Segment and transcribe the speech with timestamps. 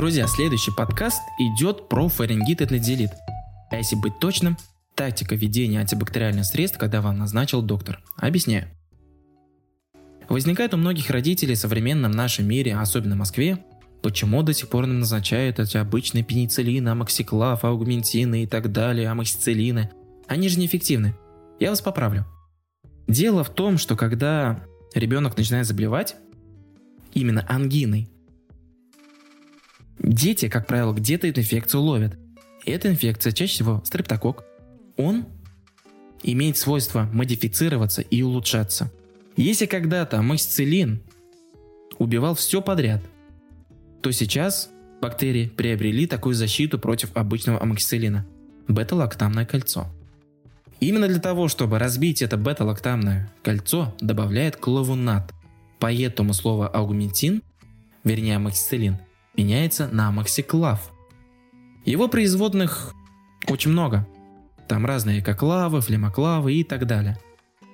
[0.00, 3.10] Друзья, следующий подкаст идет про фарингит и тонзиллит.
[3.70, 4.56] А если быть точным,
[4.94, 8.02] тактика ведения антибактериальных средств, когда вам назначил доктор.
[8.16, 8.70] Объясняю.
[10.26, 13.62] Возникает у многих родителей в современном нашем мире, особенно в Москве,
[14.00, 19.90] почему до сих пор нам назначают эти обычные пенициллины, амоксиклав, аугментины и так далее, амоксициллины.
[20.26, 21.14] Они же неэффективны.
[21.58, 22.24] Я вас поправлю.
[23.06, 26.16] Дело в том, что когда ребенок начинает заболевать,
[27.12, 28.08] именно ангиной,
[30.10, 32.18] дети, как правило, где-то эту инфекцию ловят.
[32.66, 34.44] Эта инфекция, чаще всего стрептокок,
[34.96, 35.24] он
[36.22, 38.92] имеет свойство модифицироваться и улучшаться.
[39.36, 41.00] Если когда-то амоксициллин
[41.98, 43.02] убивал все подряд,
[44.02, 48.26] то сейчас бактерии приобрели такую защиту против обычного амоксициллина–
[48.68, 49.86] бета-лактамное кольцо.
[50.80, 55.32] Именно для того, чтобы разбить это бета-лактамное кольцо, добавляет клавунат.
[55.78, 57.42] Поэтому слово аугментин,
[58.04, 58.98] вернее амоксициллин,
[59.40, 60.92] меняется на амоксиклав.
[61.86, 62.92] Его производных
[63.48, 64.06] очень много.
[64.68, 67.18] Там разные коклавы, флемоклавы и так далее.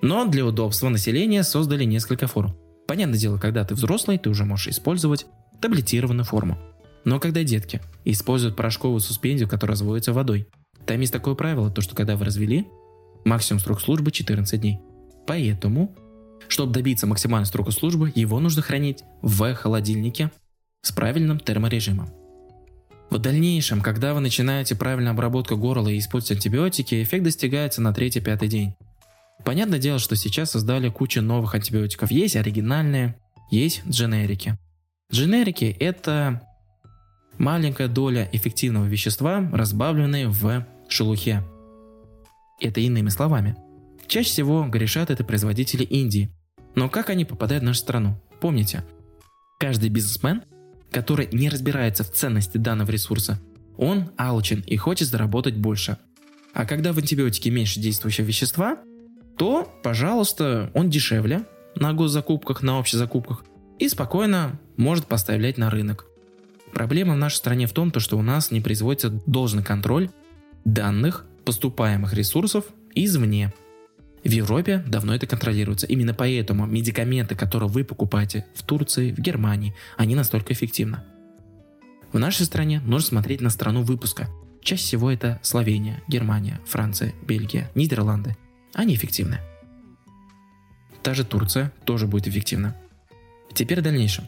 [0.00, 2.56] Но для удобства населения создали несколько форм.
[2.86, 5.26] Понятное дело, когда ты взрослый, ты уже можешь использовать
[5.60, 6.56] таблетированную форму.
[7.04, 10.46] Но когда детки используют порошковую суспензию, которая разводится водой,
[10.86, 12.68] там есть такое правило, то что когда вы развели,
[13.24, 14.78] максимум срок службы 14 дней.
[15.26, 15.96] Поэтому,
[16.46, 20.30] чтобы добиться максимального срока службы, его нужно хранить в холодильнике
[20.86, 22.08] с правильным терморежимом.
[23.10, 28.46] В дальнейшем, когда вы начинаете правильную обработку горла и используете антибиотики, эффект достигается на 3-5
[28.46, 28.74] день.
[29.44, 32.10] Понятное дело, что сейчас создали кучу новых антибиотиков.
[32.10, 33.16] Есть оригинальные,
[33.50, 34.58] есть дженерики.
[35.12, 36.42] Дженерики– это
[37.38, 41.44] маленькая доля эффективного вещества, разбавленные в шелухе.
[42.60, 43.56] Это иными словами.
[44.08, 46.30] Чаще всего грешат это производители Индии.
[46.74, 48.20] Но как они попадают в нашу страну?
[48.40, 48.84] Помните,
[49.58, 50.42] каждый бизнесмен,
[50.90, 53.40] который не разбирается в ценности данного ресурса,
[53.76, 55.98] он алчен и хочет заработать больше.
[56.54, 58.78] А когда в антибиотике меньше действующего вещества,
[59.36, 61.44] то, пожалуйста, он дешевле
[61.74, 63.44] на госзакупках, на общезакупках
[63.78, 66.06] и спокойно может поставлять на рынок.
[66.72, 70.10] Проблема в нашей стране в том, что у нас не производится должный контроль
[70.64, 73.52] данных поступаемых ресурсов извне.
[74.26, 75.86] В Европе давно это контролируется.
[75.86, 80.98] Именно поэтому медикаменты, которые вы покупаете в Турции, в Германии, они настолько эффективны.
[82.10, 84.28] В нашей стране нужно смотреть на страну выпуска.
[84.62, 88.36] Чаще всего это Словения, Германия, Франция, Бельгия, Нидерланды.
[88.74, 89.38] Они эффективны.
[91.04, 92.76] Та же Турция тоже будет эффективна.
[93.54, 94.24] Теперь в дальнейшем.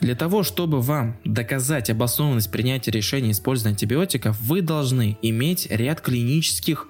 [0.00, 6.88] Для того, чтобы вам доказать обоснованность принятия решения использования антибиотиков, вы должны иметь ряд клинических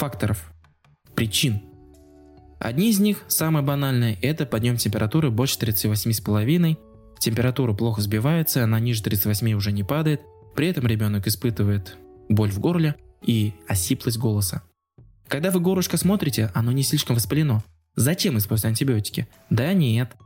[0.00, 0.50] факторов,
[1.14, 1.60] причин.
[2.58, 6.78] Одни из них, самые банальные, это подъем температуры больше 38,5,
[7.18, 10.22] температура плохо сбивается, она ниже 38 уже не падает,
[10.56, 11.98] при этом ребенок испытывает
[12.30, 14.62] боль в горле и осиплость голоса.
[15.28, 17.62] Когда вы горлышко смотрите, оно не слишком воспалено.
[17.94, 19.28] Зачем использовать антибиотики?
[19.50, 20.16] Да нет,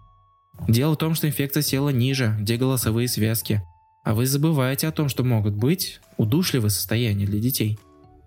[0.68, 3.60] Дело в том, что инфекция села ниже, где голосовые связки.
[4.04, 7.76] А вы забываете о том, что могут быть удушливые состояния для детей.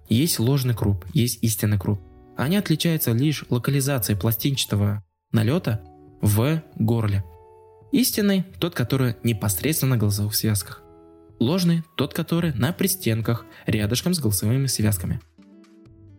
[0.10, 2.00] Есть ложный круп, есть истинный круп.
[2.36, 5.82] Они отличаются лишь локализацией пластинчатого налета
[6.22, 7.24] в горле.
[7.92, 10.82] Истинный– тот, который непосредственно на голосовых связках.
[11.40, 15.20] Ложный– тот, который на пристенках, рядышком с голосовыми связками–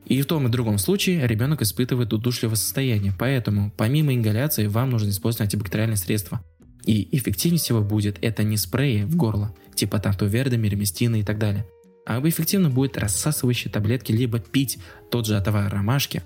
[0.08, 5.10] и в том и другом случае ребенок испытывает удушливое состояние, поэтому помимо ингаляции вам нужно
[5.10, 6.42] использовать антибактериальные средства.
[6.86, 11.66] И эффективнее всего будет это не спреи в горло, типа тантуверда, миреместина и так далее,
[12.08, 14.78] а эффективно будет рассасывающие таблетки, либо пить
[15.10, 16.22] тот же отвар ромашки.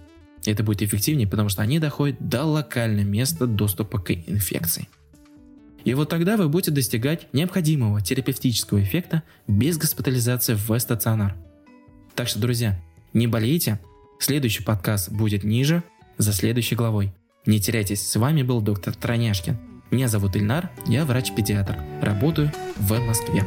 [0.47, 4.89] Это будет эффективнее, потому что они доходят до локального места доступа к инфекции.
[5.85, 11.35] И вот тогда вы будете достигать необходимого терапевтического эффекта без госпитализации в стационар.
[12.15, 12.81] Так что, друзья,
[13.13, 13.81] не болейте,
[14.21, 15.83] следующий подкаст будет ниже,
[16.17, 17.13] за следующей главой.
[17.45, 19.59] Не теряйтесь, с вами был доктор Троняшкин.
[19.91, 23.45] Меня зовут Ильнар, я врач-педиатр, работаю в Москве.